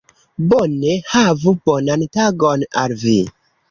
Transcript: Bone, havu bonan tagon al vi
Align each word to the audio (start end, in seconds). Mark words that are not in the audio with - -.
Bone, 0.53 0.95
havu 1.13 1.55
bonan 1.69 2.09
tagon 2.19 2.69
al 2.85 3.01
vi 3.09 3.19